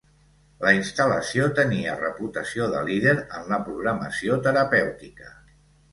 La 0.61 0.71
instal·lació 0.75 1.45
tenia 1.59 1.93
reputació 1.99 2.71
de 2.77 2.81
líder 2.89 3.15
en 3.41 3.45
la 3.53 3.61
programació 3.69 4.43
terapèutica. 4.49 5.35